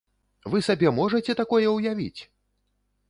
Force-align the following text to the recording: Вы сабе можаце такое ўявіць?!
Вы 0.53 0.61
сабе 0.67 0.93
можаце 0.99 1.35
такое 1.43 1.67
ўявіць?! 1.77 2.21